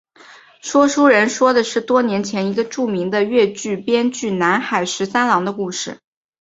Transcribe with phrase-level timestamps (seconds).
[0.63, 5.99] 说书人说的是多年前一个著名的粤剧编剧南海十三郎的故事。